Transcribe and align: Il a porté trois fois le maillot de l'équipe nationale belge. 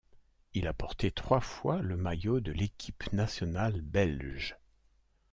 Il 0.55 0.65
a 0.67 0.73
porté 0.73 1.11
trois 1.11 1.41
fois 1.41 1.79
le 1.83 1.95
maillot 1.95 2.39
de 2.39 2.51
l'équipe 2.51 3.13
nationale 3.13 3.81
belge. 3.81 4.57